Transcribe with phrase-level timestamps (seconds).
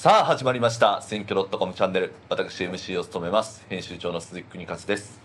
[0.00, 1.02] さあ始まりました。
[1.02, 2.14] 選挙 .com チャンネル。
[2.30, 3.66] 私 MC を務めます。
[3.68, 5.20] 編集長の鈴木邦勝です、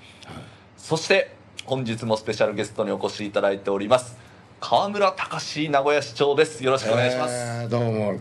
[0.76, 4.18] そして本日もスペシャルゲストにお越しいただいております。
[4.60, 6.62] 河村隆名古屋市長です。
[6.62, 8.20] よろしくお願いします、えーどうも。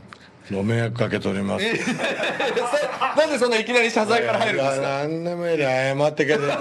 [0.52, 1.64] ご迷惑かけております。
[3.16, 4.86] なんでそんないきなり謝罪から入るんですか？
[4.88, 6.58] 何でもいいで謝ってけてた。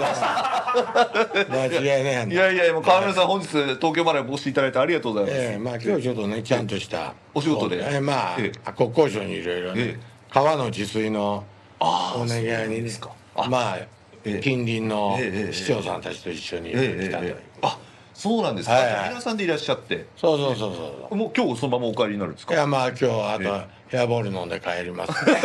[1.50, 2.42] 間違いないんいだ。
[2.46, 7.76] やいやもう河村さん本日東京までお越しいただいてありがとうございます、ええまあ今日ちょっとねちゃんとしたお仕事で。
[7.78, 8.72] ええまあ、ええ。
[8.72, 9.98] 国交省にいろいろえねえ
[10.32, 11.44] 川の治水の
[11.80, 12.46] お願いに
[12.76, 13.10] ねですか。
[13.36, 13.86] あまあえ
[14.24, 14.40] え。
[14.42, 15.18] 近隣の
[15.52, 17.36] 市長さんたちと一緒に来ええたという。
[17.62, 17.76] あ
[18.14, 18.84] そうなんですか、はい。
[18.94, 20.06] はい皆さんでいらっしゃって。
[20.16, 21.16] そうそうそうそう。
[21.16, 22.54] もう今日そのままお帰りになるんですか？
[22.54, 25.12] いやまあ今日あえとヘアボール飲んで帰ります。
[25.24, 25.36] ちょっ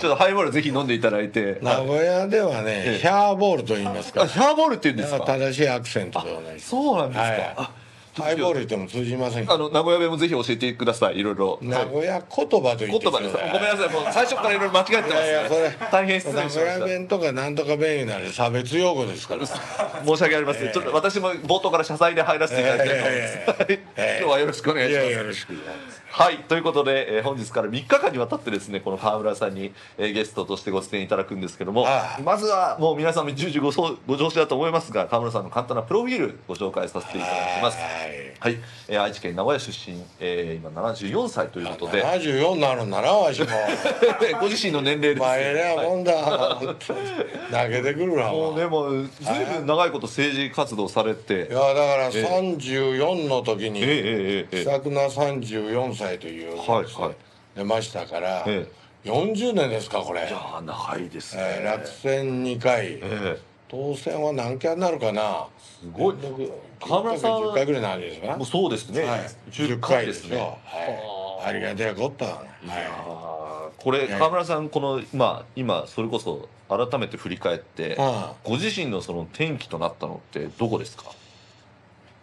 [0.00, 1.58] とハイボールぜひ飲んでいただいて。
[1.62, 2.98] 名古屋ではねええ。
[3.02, 4.22] ヘアボールと言いますか。
[4.22, 5.24] あシャーボールって言うんですか？
[5.24, 6.70] 正しいアクセントではないです。
[6.70, 7.54] そうなんですか、はい。
[7.56, 7.70] あ
[8.14, 11.18] ハイボール言っても通じませんあの名古屋弁もぜひ教えてください。
[11.18, 13.36] いろいろ名古屋言葉と言って言葉です。
[13.36, 13.90] ごめんなさい。
[13.90, 15.72] もう最初からいろいろ間違ってます、ね、いやいやそれ。
[15.92, 16.86] 大変失名古屋礼しました。
[16.86, 19.46] 弁とかなんとか弁なら差別用語ですから。
[19.46, 25.10] 申し訳ありません、ちょっと私も冒頭から謝罪で入らせていただきたいと思います、いやいやいやはい今日はよろしくお願いします。
[25.10, 25.54] よろしく
[26.10, 26.38] はい。
[26.38, 32.20] ということで、えー本日から3日間にわたってですねこの川村さんに、えーゲストとしてご出演いただくんですけどもああ。
[32.22, 37.78] まずはもう皆さんも重々ごご常識だと思いますが川村さんの簡単なプロフィールご紹介させていただきます。
[37.78, 38.16] はい。
[38.38, 38.58] はい、
[38.88, 42.04] えー愛知県名古屋出身、えー今74歳ということで。
[42.04, 43.46] 74になるんだなわしも。
[44.40, 47.00] ご自身の年齢です、まあえもんだ本当に
[47.50, 51.34] 投げてくるわもうもうねもうずいぶん長いこと政治活動されて。
[51.34, 53.80] いやだから34の時に
[54.50, 56.68] 気さくな34歳というはい
[57.00, 57.14] はい。
[57.56, 58.66] 出ましたからえ
[59.04, 60.20] 40年ですかこれ。
[60.20, 62.86] いやー長いですね、えー落選2回。
[62.86, 65.46] ええ当選は何回になるかな。
[65.58, 66.16] すごい。
[66.80, 73.82] 河村さん10回ぐらいなんですかもうそうですね、はい、10 10回回ですねよ、はい、ありがたいことは、あー。
[73.82, 81.04] これや河村さんこのまあ今それこそ改めて振り返ってはご自身のその転機となったのってどこですか？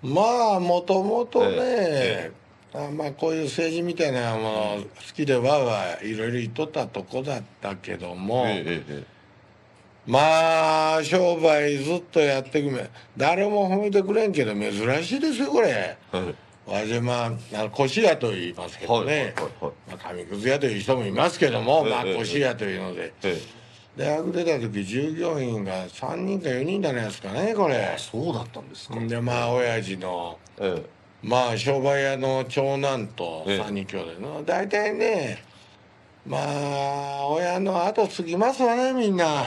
[0.03, 2.31] い、まあもともとね、え
[2.73, 4.49] あまあこういう政治みたいなもの
[4.81, 8.63] 好きでわーわーいろいろ言っとったとこだったけども、ええ。
[8.65, 9.16] ええ
[10.07, 12.89] まあ商売ずっとやってくめ。
[13.17, 14.71] 誰も褒めてくれんけど珍
[15.03, 15.67] しいですよこれ。
[15.69, 19.71] ええわしまあ腰屋と言いますけはいはいはいどね、はい。
[19.89, 22.15] まあ、紙くず屋という人もいますけども、まあええ。
[22.15, 23.37] 腰屋というので、え
[23.97, 27.75] 大学出た時従業員が3人か4人じゃないですかねこれ。
[27.75, 30.85] えそうだったんですか、でまあ親父のえ
[31.21, 33.61] まあ商売屋の長男とええ。
[33.61, 35.43] 3人兄弟の大体ね
[36.25, 39.45] まあ親の後継ぎますわねみんな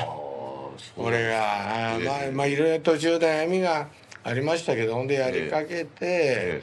[0.97, 3.89] 俺がまあまあいろいろ途中で悩みが
[4.23, 6.63] ありましたけどほんでやりかけて、え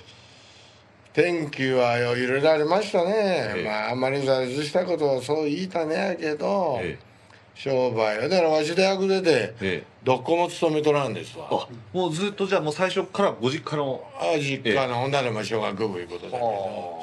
[1.13, 3.11] 天気はよいろいろありましたね、
[3.55, 3.63] ええ。
[3.65, 7.07] まああんまり挫折したことはそう言いたねやけど、ええ。
[7.55, 9.83] 商売はだからわし大学出てええ。
[10.03, 11.47] どこも勤めとらんですわ。
[11.49, 14.03] あもうずっとじゃあもう最初からご実家の。
[14.19, 16.99] あ実家のほんならまあ小学部いうことだけど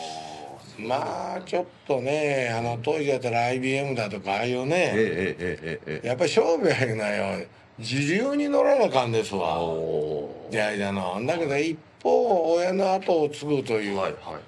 [0.78, 7.46] まあちょっとねあの当時だったら IBM だとかああいうえねえええええええやっぱり商売いうのはよ
[7.78, 9.58] 自由に乗らなあかんですわ。
[9.60, 11.20] おいやいやの。
[11.26, 14.42] だけど一方親の後を継ぐという、はいはいはい。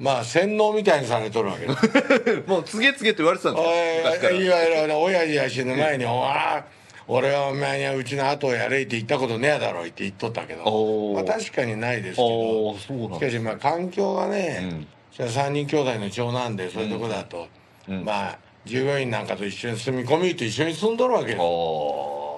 [0.00, 3.62] まあ洗脳みたいにされとるわけです もう告げ告げって言われてたんで
[4.28, 6.64] すいいわゆる親父が死ぬ前に「おわ
[7.06, 11.12] 俺はお前にはうちの後をやれ」って言ったことねえだろうって言っとったけど。
[11.14, 12.76] まあ確かにないですけど。
[12.76, 14.86] しかしまあ環境がね、うん
[15.18, 17.48] 3人兄弟の長男でそういうとこだと、
[17.88, 18.04] うん。
[18.04, 21.38] まあ従業員なんかと一緒に住み込みと一緒に住んどるわけでだ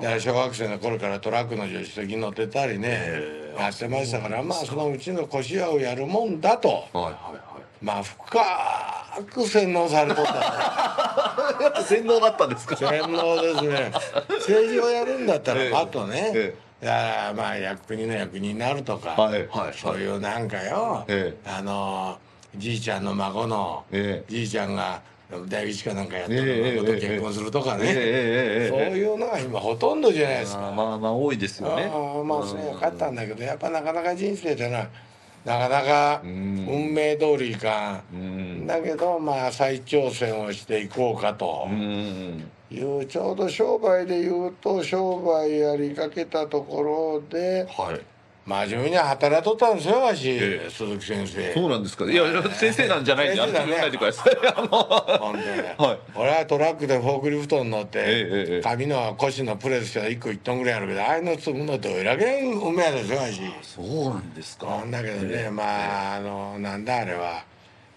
[0.08, 3.22] から小学生の頃からトラックの助手席に乗ってたりね。
[3.58, 6.84] やってましたからまあそのうちの腰屋をやるもんだと。
[6.92, 7.40] あはいはいはい。
[7.80, 11.80] まあ深く洗脳されとった。
[11.82, 12.76] 洗脳だったんですか？
[12.76, 13.92] 洗脳ですね。
[14.38, 15.74] 政治をやるんだったらええ。
[15.74, 22.18] あとね、えいやまあ役国の役人になるとか、はいはいそういうなんかよ、えあの
[22.58, 24.30] じいちゃんの孫の、ええ。
[24.30, 25.02] じいちゃんが
[25.48, 30.72] 大吉かなんかやってええええる孫と結婚するとかね、えそういうのが今ほとんどじゃないですか。
[30.72, 31.90] まあまあ多いですよね。
[31.92, 34.88] ああまあそうよかったんだけどやっぱなかなか人生ってのは
[35.44, 36.66] なかなかうん。
[36.68, 38.02] 運命通りいか
[38.66, 41.66] だけどまあ再挑戦をしていこうかと。
[41.68, 42.50] うん。
[42.70, 48.00] いうちょうど商売で言うと商売やりかけたところではい
[48.46, 50.70] 真面目に働いとったんですよわし、ええ。
[50.70, 51.52] 鈴木先生。
[51.52, 52.04] そうなんですか。
[52.04, 53.66] いや先生なんじゃないんであ先生だね。
[53.66, 54.36] の言わないでください。
[54.56, 54.68] あの。
[55.18, 55.98] ほんで、はい。
[56.14, 63.40] 俺はトラックでフォークリフトに乗って、ええええ紙の腰のプレスしたら1個1トンぐらいあるけどああいうの積むのってえらげんうめえですよわし。
[63.62, 64.66] そうなんですか。
[64.66, 67.42] なんだけどね、まああのなんだあれは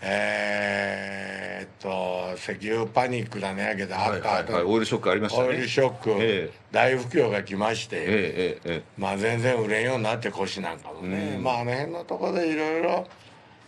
[0.01, 3.63] えー、っと石油パニックだね。
[3.63, 4.63] やけど、はいはいあったはい。
[4.63, 5.50] オイルショックありましたね。
[5.50, 6.51] オイルショック、ええ。
[6.72, 11.44] 大不況が来まして、えええええまあ全然売れんようになって腰なんかもね、うん。
[11.44, 13.07] まああの辺のところでいろいろ。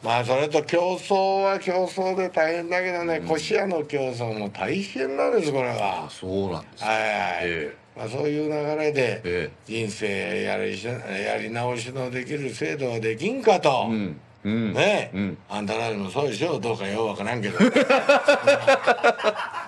[0.04, 6.06] まあそれと競争は競争で大変だけどね、腰屋の競争も大変なんですこれえは。
[6.06, 6.10] あ。
[6.10, 7.10] そうなんですねはいはい、
[7.44, 14.74] えまあ、そういう流れでえ人生やりしやり直しのできる制度はできんかと、うんうん。
[14.74, 15.38] ね、うん。
[15.50, 17.58] あんたらでもそうでしょどうかようわからんけど。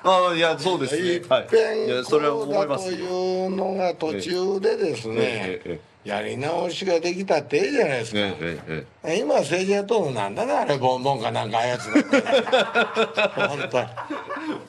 [0.06, 1.18] ああいやそうですい。
[1.18, 3.06] っねはいぺんそれはこう思いますだとい
[3.48, 11.86] うのが途中でですね、えええやり直しができたっていいじゃないですか、ええええ今政治やっとるのなんだねあれボンボンかなんかあやつ。
[11.86, 12.02] だ
[13.48, 13.78] 本当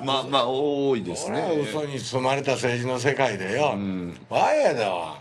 [0.05, 1.43] まあまあ多いですね。
[1.61, 4.17] 嘘に包まれた政治の世界でよ、ん。
[4.29, 5.17] わやだわ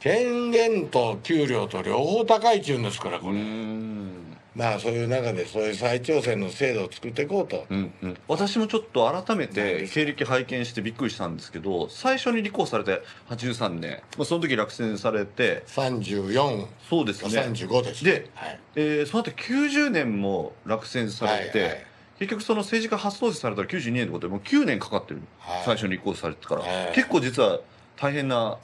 [0.00, 4.17] 権限と給料と両方高いっちゅうんですからこうれ、ん
[4.54, 17.40] まあそういう中でそういう再挑戦の制度を作っていこうと、うんうん、私もちょっと改めて経歴拝見してびっくりしたんですけど最初に立候補されて83年、まあ、その時落選されて34かそうですね。
[17.40, 25.62] 35ですではい、えーその後90年も落選されて、はいはい結局その政治家初当選されたら92年ってことでもう9年かかってる、はい。
[25.64, 26.92] 最初に立候補されてから、はい。
[26.92, 27.60] 結構実は
[28.00, 28.56] 大変な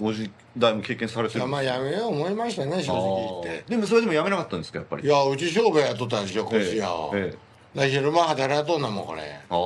[0.00, 1.44] ご時代も経験されてる。
[1.44, 3.64] んまあやめよう思いましたね正直言って。
[3.70, 5.04] でもそれでもやめなかったんですかやっぱり？
[5.04, 7.36] いやうち商売やっとったんですよええ腰屋を、え
[7.90, 9.22] 昼間働いとんなもんこれ。
[9.22, 9.56] ああ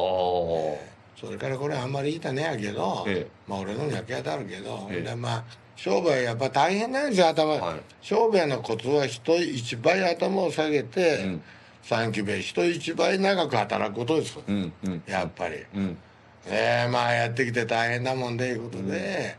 [1.21, 3.31] それからこれあんまり言いたねやけど、ええ。
[3.47, 5.45] まあ俺のには気当たるけど、えまあ
[5.77, 7.81] 商売やっぱ大変なんですよ頭、はい。
[8.01, 11.43] 商売のコツは人一倍頭を下げて、うん。
[11.85, 15.03] 三期目人一倍長く働くことですよ、うんうん。
[15.05, 15.99] やっぱり、うん
[16.47, 19.37] ええまあやってきて大変だもんでいうことで、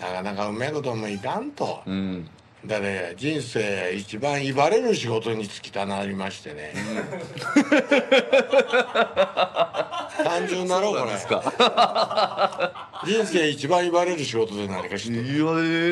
[0.00, 2.28] なかなかうめえこともいかんと、うん。
[2.64, 6.72] だね人生一番威張れる仕事に就きたなりましてね、
[10.22, 11.00] 単純だろこれ。
[11.00, 12.92] そうなんですか。
[13.04, 15.24] 人生一番威張れる仕事で何か知ってる。
[15.24, 15.38] いやえ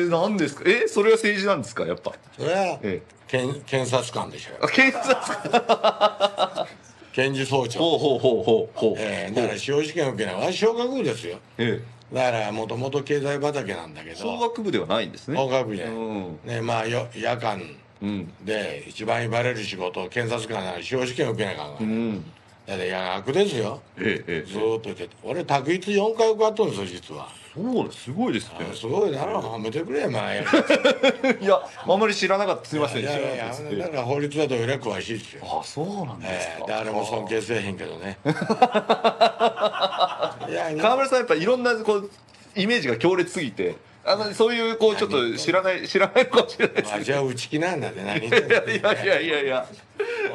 [0.05, 0.63] ー、何ですか？
[0.65, 2.13] えそれが政治なんですかやっぱ？
[2.37, 3.01] それは、ええ。
[3.27, 4.51] 検検察官でしょ。
[4.63, 6.67] あ検察
[7.13, 7.79] 検事総長。
[7.79, 8.95] ほうほうほうほうほう。
[8.97, 11.37] ええだから司法試験受けない私小学部ですよ。
[11.57, 11.81] え
[12.13, 14.19] だからもともと経済畑なんだけえど。
[14.37, 15.37] 法学部ではないんですね。
[15.37, 17.61] 法学部じゃない、うんねまあよ夜間
[18.01, 18.33] うん。
[18.43, 22.25] で一番威張れる仕事検察官なら司法試験受けないかんから、うん
[22.67, 23.81] だって夜学ですよ。
[23.97, 25.15] えええずーっと言ってて。
[25.23, 27.27] 俺択一4回受かっとるんですよ実は。
[27.53, 28.59] そうですすごいですね。
[28.73, 29.41] すごいだろ。
[29.41, 30.39] 褒めてくれよ前。
[31.41, 32.67] いやあんまり知らなかった。
[32.69, 33.01] すみません。
[33.01, 33.51] いやいやいや
[33.85, 35.41] だから法律はどれだけ詳しいですよ。
[35.43, 38.17] あそうなんですか、ええ誰も尊敬せえへんけどね。
[38.25, 38.27] い
[40.53, 42.09] や川村さんやっぱいろんなこう
[42.55, 43.75] イメージが強烈すぎて。
[44.03, 46.75] あのそういうこうちょっと知らない知らないのかもしれない。
[46.77, 48.15] ですあじゃあ内気なんだってんの？
[48.15, 49.67] いやいやいやいや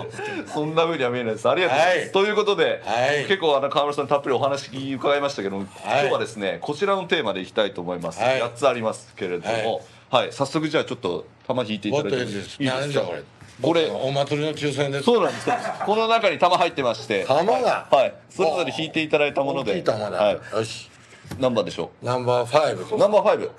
[0.53, 1.49] そんな風には見えないです。
[1.49, 2.13] ありがとうございます、はい。
[2.13, 3.25] ということで、はい。
[3.27, 6.01] 結構あの川村さんたっぷりお話伺いましたけども、はい。
[6.01, 8.41] 今日はですねこちらのテーマでいきたいと思います、はい。
[8.41, 10.33] 8つありますけれども、はい。
[10.33, 13.01] 早速じゃあちょっと玉引いていもただいていいですいいですか？
[13.03, 13.23] これ
[13.63, 15.05] これお祭りの抽選です。
[15.05, 15.49] そうなんです。
[15.87, 17.25] この中に玉入ってまして。
[17.25, 17.87] 玉が。
[17.91, 18.15] はい。
[18.29, 19.83] それぞれ引いていただいたもので。
[19.87, 20.91] はい、よし
[21.39, 21.91] 何番でしょ？
[22.03, 22.95] ナンバーファイブ。
[22.97, 23.51] うナンバーファイブ。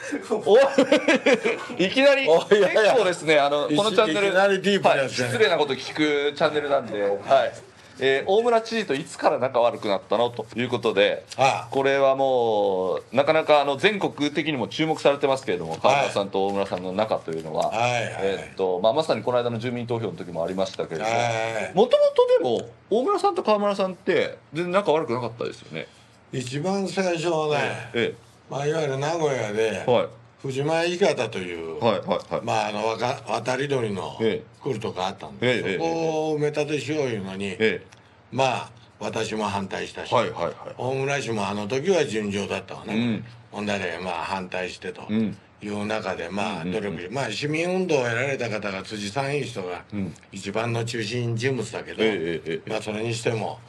[0.50, 0.58] お
[1.84, 1.90] い。
[1.90, 2.82] きなりおいやいや。
[2.84, 5.34] 結構ですねあのこのチャンネルいきなりディープなはい、やつじゃない。
[5.34, 7.20] 失礼なこと聞くチャンネルなんで、はい。
[8.00, 10.30] えー大村知事といつから仲悪くなったの？
[10.30, 17.92] ということであこれはもうなかなかあの全国的にも注目されてますけれども川村さんと大村さんの仲というのは、はい。
[17.92, 21.72] はいえーっとまあ、まさにこの間の住民投票の時もありましたけれどもはい。
[21.74, 25.88] もともとでも大村さんと川村さんって全然仲悪くなかったですよね。
[26.38, 28.14] 一番最初はね、え
[28.50, 30.08] まあ、いわゆる名古屋でえはい。
[30.40, 32.42] 藤前伊方という、はいはいはい。
[32.44, 37.84] まああのわか渡り鳥のえ来るとこあったんええで、そこを埋め立てしよういうのに、え
[38.32, 40.54] まあ私も反対したし、はいはいはい。
[40.78, 43.26] 大村氏もあの時は順調だったわね、うん。
[43.52, 45.36] ほんだでまあ反対してとうん。
[45.60, 50.14] いう中でまあうん努力し、まあ市民運動をやられた方が辻さんいう人がうん。
[50.32, 52.70] 一番の中心人物だけど、ええええええ。
[52.70, 53.60] まあそれにしても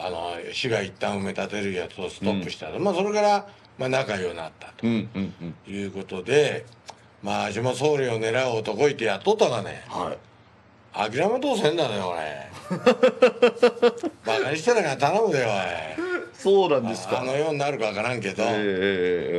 [0.00, 3.46] あの市が一旦埋め立てるやつをストップしたと、まあそれから
[3.78, 5.34] まあ仲良くなったとうんうん
[5.66, 5.74] うん。
[5.74, 6.64] いうことで、
[7.22, 11.10] まあ私も総理を狙う男いてやっとったがねはい。
[11.10, 12.48] 諦めとうせんだね俺
[14.24, 15.54] バカにしてたから頼むでよおい
[16.34, 17.20] そうなんですか。
[17.20, 18.54] あのようになるかわからんけど、ええええ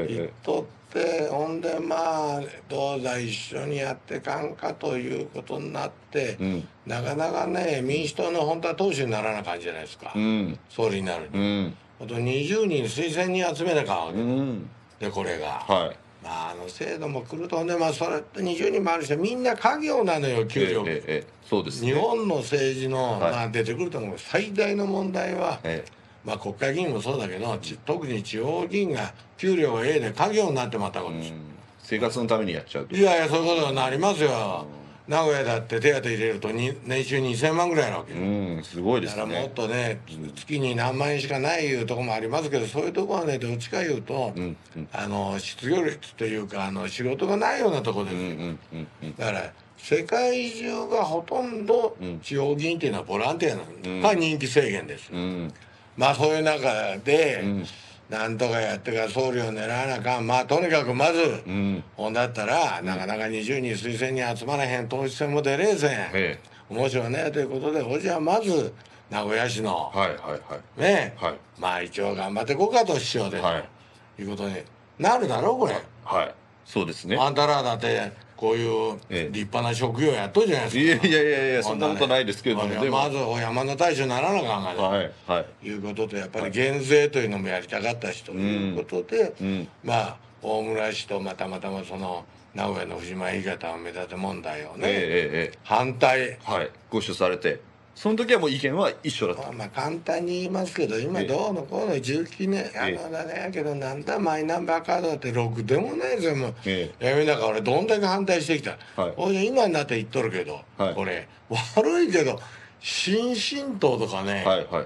[0.10, 6.67] ええ言っとってほんでまあどうだ一緒にやってかんかということになって、うん。
[6.88, 10.60] なかなかね民主党の本当は党首にならな感じじゃないですか、うん。
[10.69, 11.75] 総理になるに、うん。
[12.01, 14.08] あと20人推薦に集めなあかん。
[14.08, 14.69] わけ、うん。
[15.00, 15.98] でこれが、はい。
[16.24, 21.93] まああの制度も来るとねまあそれって20人もあるしみんな家業なのよ給料、ええええそうですね。
[21.93, 23.31] 日本の政治の、はい。
[23.31, 24.15] まあ、出てくると思う。
[24.17, 25.84] 最大の問題は、え
[26.26, 31.34] まあ、国会議員もそうだけどち特に地方議員が給料が A で家業になってまったことです、
[31.80, 32.96] 生活のためにやっちゃうと。
[32.96, 34.66] いやいやそういうことになりますよ、
[35.08, 38.22] 名古屋だって手当入れるとに年収2000万ぐらいなわけよ、う
[38.60, 40.00] んすごいですだからもっねとね、
[40.36, 44.88] 月に何万円しかないいうところもありますけどそういうところはねどっちかいうと、うんうん。
[44.94, 49.16] あの失業率というかあの仕事がないようなところですよ、うんうんうんうん。
[49.16, 52.20] だから世界中がほとんどうん。
[52.20, 54.02] 地方議員っていうのはボランティアなんうん。
[54.02, 55.54] が人気制限です、うん
[56.00, 57.65] まあそういう中で、うん。
[58.10, 60.25] なんとかやってから総理を狙わなあかん。
[60.25, 61.84] まあとにかくまず、うん。
[61.98, 66.39] ほんだったら、なかなか20人推薦に集まらへん党首選も出れえせん、え
[66.70, 68.74] 面白いねということでほじゃあまず
[69.10, 70.38] 名古屋市のえはいはいは
[70.77, 70.82] い。
[70.82, 71.34] ね、はい。
[71.60, 73.70] まあ一応頑張っていこうかと市長で、はい。
[74.15, 74.56] ということに
[74.98, 75.74] なるだろうこれ、
[76.06, 76.34] はい
[76.70, 77.18] そうですね。
[77.18, 79.30] あんたらだってこういうええ。
[79.32, 81.08] 立派な職業やっとるじゃないですか。
[81.08, 82.98] いやいやいやいやそんなことないですけれどもほんなでも。
[82.98, 85.68] まずお山の大将にならなあかんがね、はいはい。
[85.68, 92.24] いうこととやっぱり減税というのもやりたかったしということで、うんまあ大村市とまあたまたまその
[92.54, 96.20] 名古屋の藤間鋳型を目立て問題をね、ええ反対。
[96.22, 96.70] えはい。
[96.92, 97.62] ご一緒されて
[98.00, 99.41] その時はもう意見は一緒だった。
[99.41, 102.72] まあまあ簡単に言いますけど今どうのこうの19年。
[102.82, 102.94] あえ。
[102.94, 109.13] えのだねやけどなんだマイナンバーカードだってろくでもないですよもう、えやめだから俺どんだけ反対してきた、はい。
[109.18, 110.96] ほいで今になって言っとるけど、はい。
[110.96, 111.27] これ
[111.75, 112.39] 悪いけど
[112.79, 114.86] 新進党とかね、はいはいはい。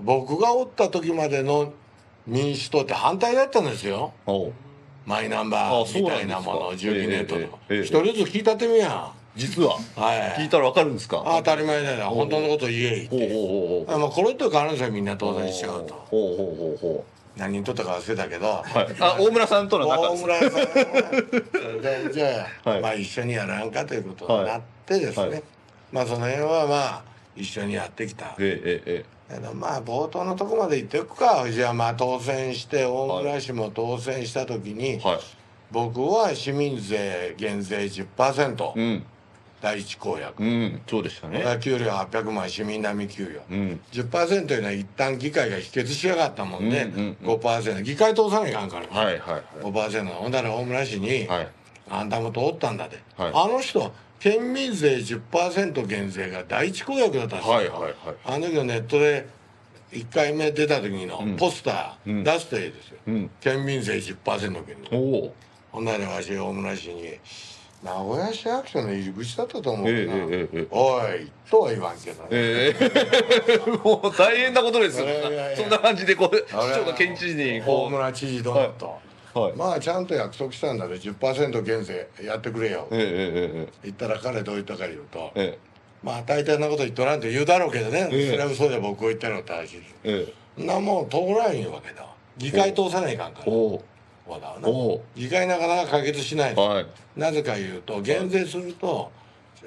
[0.00, 1.72] 僕がおった時までの
[2.28, 4.12] 民主党って反対だったんですよ。
[5.04, 9.78] マイナンバあーみたいなものを12年とかえ人ずつ聞いたってみや実は？
[9.96, 10.40] はい。
[10.42, 11.22] 聞いたらわかるんですか？
[11.24, 12.06] 当たり前だよ。
[12.10, 13.08] 本当のこと言え言って。
[13.08, 13.94] ほうほうほうほう。
[13.94, 17.04] あまあと変わるんですよみんな当然しちゃうとほうほうほうほ
[17.36, 18.96] 何人とったか忘れたけど、うはい。
[18.98, 20.24] あ大村さんとの仲です。
[20.24, 20.62] 大村さんは
[22.08, 22.80] で じゃあ、はい。
[22.80, 25.30] まあ一緒にやらんかということになってですね、はい。
[25.30, 25.42] はい
[25.92, 27.02] まあその辺はまあ
[27.36, 28.34] 一緒にやってきた。
[28.38, 31.46] ええええまあ冒頭のとこまで言っていくか。
[31.50, 35.18] じゃあまあ当選して大村氏も当選した時に、えはい。
[35.70, 39.04] 僕は市民税減税10%、うん
[39.60, 41.44] 第一公約、うんそうでしたね。
[41.60, 43.80] 給料800万市民並み給与、うん。
[43.92, 47.36] 10%というのは一旦議会が否決しやがったもんで、うんうんうん。
[47.36, 49.42] 5%議会通さないかんから、はいはいはい。
[49.62, 51.48] 5%ほんだら大村市に、はい。
[51.90, 53.32] あんたも通ったんだで、はい。
[53.34, 57.94] あの人県民税10%減税が第一公約だったんですよ、はいはいはい。
[58.24, 59.26] あの時のネットで
[59.92, 61.36] 1回目出た時のうん。
[61.36, 62.24] ポスターうん。
[62.24, 63.30] 出すといいですよ、うん。
[63.40, 64.96] 県民税10%減税。
[64.96, 65.34] おお。
[65.72, 67.18] ほんならわし大村市に
[67.82, 75.06] 名古屋市役所の入り口だったと思うな、ええええええおいとは言わんけどね、ええ もう大変なことですよ。
[75.06, 75.56] いやいやいや。
[75.56, 79.52] そんな感じでこう市長が県知事に大村知事どうなった、はい。
[79.54, 85.58] まあちゃんと約束したんだで10%減税やってくれよ、ええええ言ったら彼どう言ったか言うと、ええ。
[86.02, 88.30] まあ大体なこと言っとらんって言うだろうけどね、ええ。
[88.32, 90.26] それは嘘で僕を言ったのって話ですえ。
[90.62, 92.06] んなもん通らんいうわけだ。
[92.36, 93.52] 議会通さないかんから
[94.38, 94.68] だわな。
[95.16, 96.86] 議会なかなか解決しないはい。
[97.16, 99.10] なぜか言うと減税すると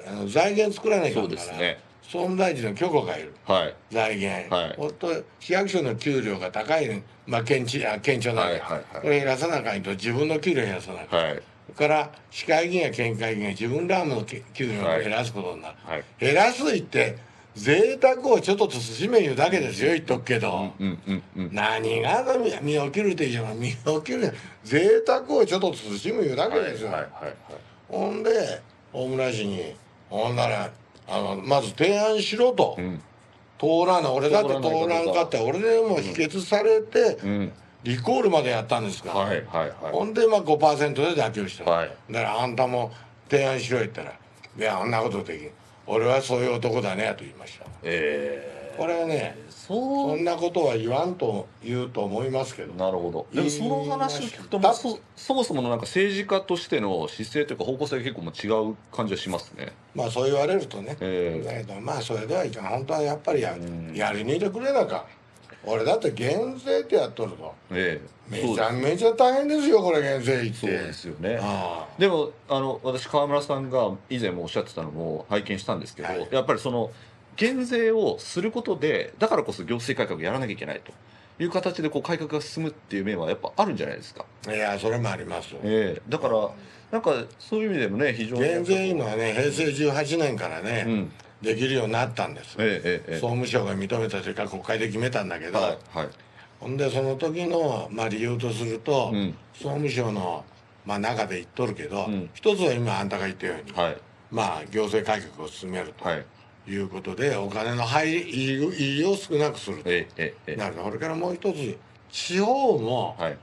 [0.06, 1.78] あの財源作らないかんからそうですね。
[2.02, 3.34] 総務大臣の許可がいる。
[3.44, 3.74] はい。
[3.90, 4.76] 財源、はい。
[4.76, 5.08] ほんと
[5.40, 11.42] 市役所の給料が高い、まあ、県知あ県庁なんで、はいこれ減らさなあかんと自分の給料減らさなあかん、はい。
[11.76, 16.04] から市会議員や県会議員が自分らの給料を減らすことになる、はい。
[16.20, 17.16] 減らすいって
[17.54, 22.24] 贅沢をちょっと慎め言うだけですよ言っとくけど、うんうんうん何が
[22.62, 24.34] 見見起きるって言うの見起きる。
[24.64, 27.34] 贅沢をちょっと慎む言うだけですよ、はいはいはい
[27.88, 29.74] ほんで大村市に
[30.08, 30.70] ほんなら
[31.06, 33.00] あのまず提案しろと、うん。
[33.56, 37.52] 通らない俺だって通らんかって俺でも否決されて、うん。
[37.84, 39.10] リコールまでやったんですか。
[39.10, 41.92] ら、はいはいはほんでまあ5%で妥協した、はい。
[42.10, 42.90] だからあんたも
[43.30, 44.12] 提案しろ言ったら
[44.58, 45.50] 「いやあんなことできん
[45.86, 47.64] 俺はそういう男だね」と言いました。
[47.64, 52.74] いえこれはねえそそんなことは言わんと言うと思いますけど。
[52.74, 53.26] なるほど。
[53.32, 59.72] でもその話を聞くとそそもそものなんか政治家としての姿勢というか方向性が結構もう違う感じはしますね。
[59.94, 62.64] まあそう言われるとね、ええだけどまあそれではいかん。
[62.64, 63.94] 本当はやっぱりや,、うん。
[63.94, 65.06] やりにいてくれなか
[65.66, 68.14] 俺だって減税ってやっとるとええ。
[68.30, 70.54] めちゃめちゃ大変ですよこれ減税って。
[70.54, 71.38] そうですよね。
[71.40, 76.28] あでもあの私川村さんが以前もおっしゃってたのも拝見したんですけど、はい。
[76.30, 76.90] やっぱりその
[77.36, 80.92] 減税をすることでだからこそ行政改革やらなきゃいけないと。
[81.40, 86.02] いう形でこう改革が進むっていう面はやっぱあるんじゃないですか、あいやそれもありますええ。
[86.08, 86.48] だから
[86.92, 88.42] なんかそういう意味でもね非常に。
[88.42, 91.12] 減税いうのはね平成18年からね、うん
[91.44, 96.08] できるようになったんです、えええええ総務省が認めたというか国会で決めたんだけど、えはいはい。
[96.60, 99.34] ほんでその時の、まあ、理由とすると、うん。
[99.52, 100.44] 総務省の
[100.86, 102.30] まあ中で言っとるけど、うん。
[102.34, 103.96] 一つは今あんたが言ったように、はい。
[104.30, 106.24] まあ行政改革を進めるとはい。
[106.66, 109.90] いうことで、お金の入り入りを少なくすると。
[109.90, 110.84] ええええなるほど。
[110.86, 111.76] これからもう一つ
[112.10, 113.38] 地方もはい。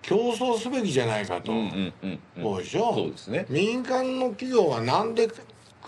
[0.00, 2.42] 競争すべきじゃないかと、うんうんうんうん。
[2.42, 2.94] そうでしょ？
[2.94, 3.46] そうですね。
[3.50, 5.28] 民間の企業はなんで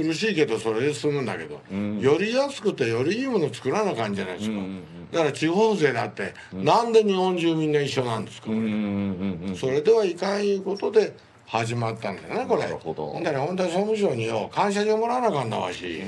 [0.02, 2.00] 苦しいけどそれで済むんだけど、うん。
[2.00, 5.10] より安くてよりいいもの作らなあかんじゃないですか、うんうんうん。
[5.12, 9.56] だから地方税だって、なんで日本中みんな一緒なんですか、うんうんうんうん。
[9.56, 11.14] それではいかんいうことで
[11.50, 12.62] 始まったんだよねこれ。
[12.62, 13.12] なるほど。
[13.24, 16.00] だから本当に総務省によ感謝状もらわなあかんなわし、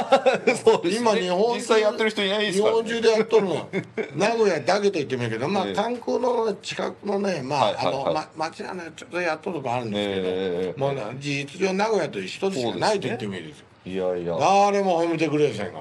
[0.64, 1.10] そうですね。
[1.10, 3.68] 今日本実際やってる人いないです日から、ね、本中でやっとるの
[4.16, 5.74] 名古屋だけと言ってもいいけどまあええ。
[5.74, 10.80] 観光の近くのねまあ、はいあの、ま、町はねちょっとやっとるとこあるんですけど、ええ。
[10.80, 13.66] もうね事実上名古屋と一つしかないと言ってもいいですよ。
[13.84, 14.34] いやいや。
[14.38, 15.80] 誰も褒めてくれやせんが。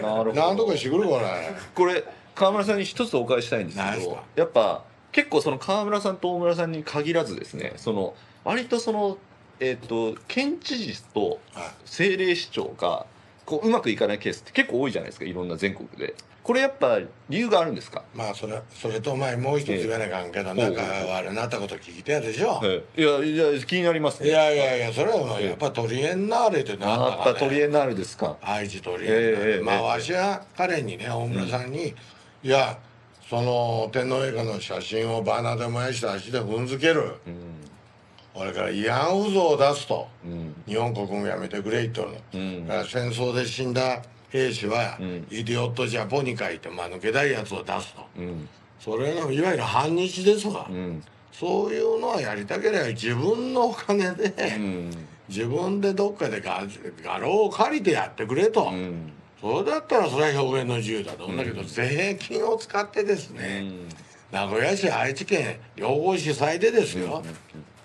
[0.00, 0.32] なるほど。
[0.32, 1.26] 何とかしてくるこれ。
[1.74, 2.02] これ
[2.34, 4.82] 川村さんに一つお伺いしたいんですけどやっぱ
[5.12, 9.18] 結構その川村さんと大村さんに限らずですねその割とその
[9.60, 11.70] えっ、と県知事とはい。
[11.84, 13.04] 政令市長が
[13.44, 16.14] こううまくいかないケースって結構多いじゃないですかいろんな全国で。
[16.42, 18.02] これやっぱ理由があるんですか？
[18.14, 20.82] まあそれそれと前もう一つ言わなあかんけど、なんか
[21.18, 22.60] 悪なったこと聞いてやでしょ、
[22.96, 24.30] いやいや気になりますね。
[24.30, 28.38] いやいやいやそれはやっぱトリエンナーレってなあやっぱトリエンナーレですか？
[28.40, 29.82] 愛知トリエンナーレ、ええまあええ。
[29.82, 31.94] わしは彼にね大村さんに、
[32.42, 32.78] いや
[33.28, 37.16] その天皇陛下の写真をバーナーで燃やして足で踏んづける、
[38.34, 40.54] 俺から慰安婦像を出すと、うん。
[40.66, 42.66] 日本国もやめてくれ言っとるの、うん。
[42.66, 45.26] だから戦争で死んだ兵士は、ん。
[45.30, 48.06] イディオット・ジャポニカいって間抜けないやつを出すと。
[48.18, 48.48] うん。
[48.78, 51.02] それのいわゆる反日ですわ、うん。
[51.32, 54.90] そういうのはやりたければ自分のお金で、うん。
[55.28, 56.62] 自分でどっかで画
[57.04, 59.12] 画廊を借りてやってくれと、うん。
[59.40, 63.64] それだったらそれは表現の自由だと思うんだけど、税金を使ってですね、
[64.30, 67.22] 名古屋市愛知県両方主催でですよ、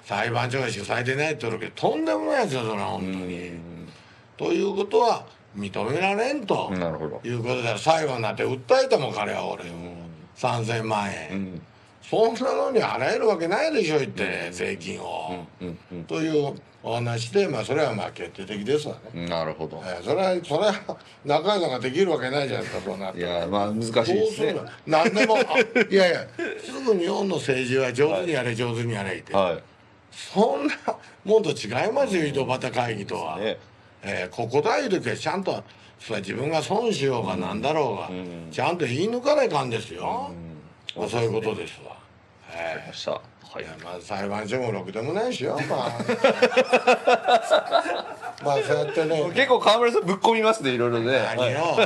[0.05, 3.51] 裁判所が主催でないって言うけどとんでもないやつだそれは本当に。
[4.37, 5.25] ということは
[5.57, 7.21] 認められんと、なるほど。
[7.23, 9.67] いうことで最後になって訴えたもん彼は俺を、
[10.37, 11.61] 3,000万円、うん。
[12.01, 15.45] そんなのに払えるわけないでしょ言って、税金を、
[16.07, 19.81] というお話でまあそれはまあ決定的ですわね、なるほど。
[19.83, 23.33] えーそれはそれは中井さんができるわけないじゃないですかそうなっいたら。
[23.39, 25.39] やまあ難しいですすね何でもあ
[25.89, 26.27] いやいや
[26.59, 29.74] すぐ日本の政治は上手にやれ、上手にやれって、はい
[30.15, 30.73] そんな
[31.25, 33.57] もんと違いますよ井戸端会議とは、ね。
[34.01, 35.63] えーここだいう時はちゃんと
[35.99, 38.49] それは自分が損しようがなんだろうが、ん。
[38.51, 40.31] ちゃんと言い抜かないかんですよ、
[40.95, 41.97] まあ、そういうことですわ、
[42.53, 43.11] えました。
[43.11, 43.19] は
[43.61, 43.65] い。
[43.83, 45.91] まあ裁判所もろくでもないしよ まあ。
[48.43, 49.23] まあそうやってね。
[49.33, 51.19] 結構川村さんぶっ込みますねいろいろね。
[51.35, 51.77] 何よ、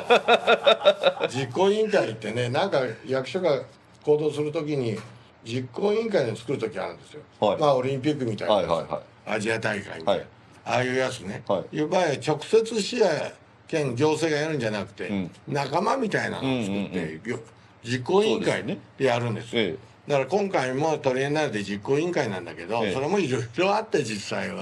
[1.30, 3.62] 実行委員会ってねなんか役所が
[4.04, 4.98] 行動するときに
[5.44, 7.60] 実行委員会を作るときあるんですよ、はい。
[7.60, 9.32] まあオリンピックみたいな、はいはいはい。
[9.36, 10.28] アジア大会みたいな、はい。
[10.66, 11.76] ああいうやつね、はい。
[11.78, 13.32] いう場合は直接市や
[13.68, 15.32] 県行政がやるんじゃなくて、ん。
[15.48, 17.40] 仲間みたいなのを作って、うんうんよ
[17.82, 22.94] 実行委員会ですねでやるんですよえだから今回もトリエンナーレで実行委員会なんだけど、ええ。
[22.94, 24.62] それもいろいろあって実際は、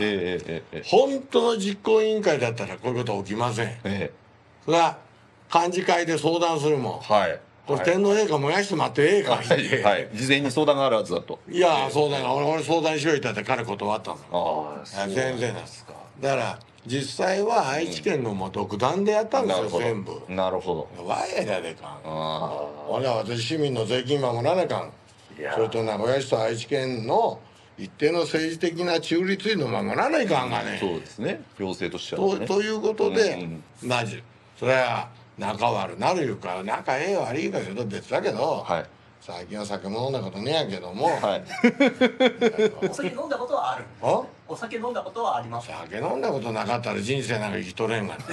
[0.84, 3.68] 本当の実行委員会だったらこういうこと起きません。
[3.68, 4.12] ええ。
[4.66, 4.98] それは
[5.54, 9.36] 幹事会で相談するもん、はいこれ天皇陛下燃やして待ってええか。
[9.36, 9.84] はい。
[9.84, 10.10] はい。
[10.14, 11.38] 事前に相談があるはずだと。
[11.50, 15.94] いや相談が俺俺相談しよう言ったって彼断ったのあああ全然なんですか。
[16.22, 20.22] だから実際は愛知県のもう独断でやったんですよ、全部。
[20.30, 21.06] なるほど。
[21.06, 21.90] わやだでかん。
[22.06, 22.50] あ
[22.88, 24.92] ほら私市民の税金守らなあかん。
[25.54, 27.40] それと名古屋市と愛知県の
[27.78, 30.76] 一定の政治的な中立のを守らないかんがね。
[30.78, 31.42] あそうですね。
[31.60, 32.48] 行政としてはとね。
[32.48, 33.64] ということで、うん
[34.58, 38.86] それは仲悪なるいうか仲ええ悪いかけど別だけど、はい。
[39.20, 41.44] 最近は酒も飲んだことねえやけども、はい。
[42.90, 43.84] お酒飲んだことはある。
[44.02, 45.68] あお酒飲んだことはあります。
[45.68, 48.24] 酒飲んだことなかったら人生なんか生きとれんがね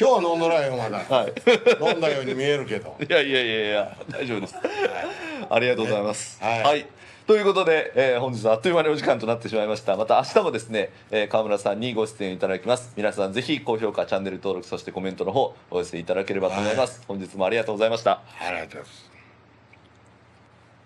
[0.00, 1.34] 今日は飲んどらんよまだ、はい。
[1.80, 2.96] 飲んだように見えるけど。
[3.00, 4.54] いやいやいやいや大丈夫です。
[5.50, 6.42] ありがとうございます。
[6.42, 6.86] はい
[7.26, 9.96] ということで、えー本日はあっという間にお時間となってしまいました。
[9.96, 12.92] また明日もですね、えー川村さんにご出演いただきます。
[12.96, 17.02] 皆さんぜひ高評価、チャンネル登録、そしてコメントの方お寄せいただければと思います。
[17.08, 18.20] 本日もありがとうございました。
[18.40, 19.13] ありがとうございます